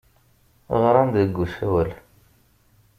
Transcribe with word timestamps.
Ɣran-d 0.81 1.15
deg 1.23 1.35
usawal. 1.43 1.91